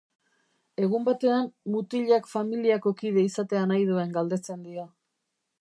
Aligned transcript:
Egun 0.85 1.05
batean, 1.09 1.51
mutilak 1.75 2.31
familiako 2.33 2.97
kide 3.03 3.29
izatea 3.29 3.65
nahi 3.73 3.89
duen 3.93 4.17
galdetzen 4.21 4.69
dio. 4.71 4.91